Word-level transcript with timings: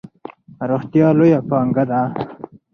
روغتیا 0.69 1.07
لویه 1.17 1.39
پانګه 1.49 1.83
ده. 1.89 2.01